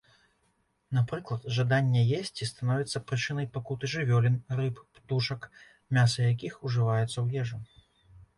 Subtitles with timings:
[0.97, 5.41] Напрыклад, жаданне есці становіцца прычынай пакуты жывёлін, рыб, птушак,
[6.01, 7.63] мяса якіх ужываецца ў ежу.